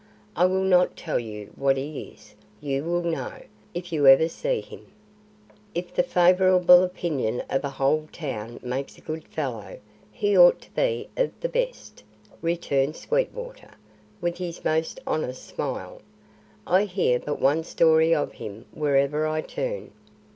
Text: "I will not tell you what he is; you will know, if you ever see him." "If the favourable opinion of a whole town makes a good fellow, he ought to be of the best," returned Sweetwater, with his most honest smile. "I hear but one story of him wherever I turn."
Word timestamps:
"I 0.35 0.45
will 0.47 0.63
not 0.63 0.97
tell 0.97 1.19
you 1.19 1.51
what 1.55 1.77
he 1.77 2.05
is; 2.11 2.33
you 2.59 2.83
will 2.83 3.03
know, 3.03 3.43
if 3.75 3.93
you 3.93 4.07
ever 4.07 4.27
see 4.27 4.59
him." 4.59 4.87
"If 5.75 5.93
the 5.93 6.01
favourable 6.01 6.83
opinion 6.83 7.43
of 7.51 7.63
a 7.63 7.69
whole 7.69 8.07
town 8.11 8.59
makes 8.63 8.97
a 8.97 9.01
good 9.01 9.25
fellow, 9.27 9.77
he 10.11 10.35
ought 10.35 10.59
to 10.61 10.71
be 10.71 11.07
of 11.15 11.39
the 11.39 11.49
best," 11.49 12.01
returned 12.41 12.95
Sweetwater, 12.95 13.75
with 14.21 14.39
his 14.39 14.65
most 14.65 14.99
honest 15.05 15.43
smile. 15.45 16.01
"I 16.65 16.85
hear 16.85 17.19
but 17.19 17.39
one 17.39 17.63
story 17.63 18.11
of 18.15 18.31
him 18.33 18.65
wherever 18.73 19.27
I 19.27 19.41
turn." 19.41 19.91